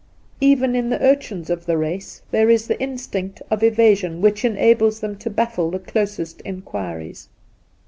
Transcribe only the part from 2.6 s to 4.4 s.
the instinct of evasion